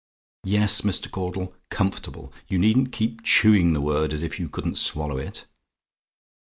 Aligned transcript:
Yes, 0.45 0.81
Mr. 0.81 1.11
Caudle 1.11 1.53
comfortable! 1.69 2.33
You 2.47 2.57
needn't 2.57 2.91
keep 2.91 3.21
chewing 3.21 3.73
the 3.73 3.81
word, 3.81 4.13
as 4.13 4.23
if 4.23 4.39
you 4.39 4.49
couldn't 4.49 4.79
swallow 4.79 5.19
it. 5.19 5.45